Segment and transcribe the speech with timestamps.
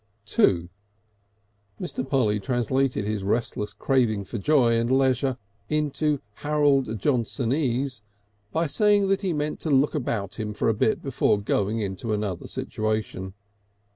[0.39, 0.69] II
[1.79, 2.09] Mr.
[2.09, 5.37] Polly translated his restless craving for joy and leisure
[5.69, 8.01] into Harold Johnsonese
[8.51, 12.13] by saying that he meant to look about him for a bit before going into
[12.13, 13.35] another situation.